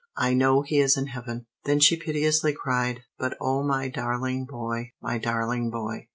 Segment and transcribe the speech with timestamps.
[0.17, 4.93] "I know he is in heaven!" Then she piteously cried, "But O my darling boy,
[4.99, 6.07] my darling boy!"